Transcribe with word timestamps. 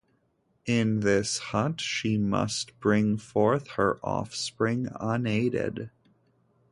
In 0.65 1.01
this 1.01 1.37
hut 1.53 1.79
she 1.79 2.17
must 2.17 2.79
bring 2.79 3.17
forth 3.17 3.67
her 3.73 3.99
offspring 4.01 4.87
unaided. 4.99 5.91